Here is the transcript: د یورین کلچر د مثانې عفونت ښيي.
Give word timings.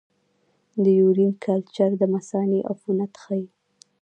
د 0.83 0.85
یورین 0.99 1.31
کلچر 1.45 1.89
د 1.97 2.03
مثانې 2.13 2.59
عفونت 2.71 3.13
ښيي. 3.23 3.45